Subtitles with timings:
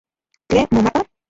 [0.49, 1.01] ¿Tlen momapa?